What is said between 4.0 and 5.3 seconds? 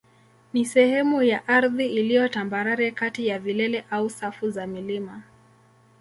safu za milima.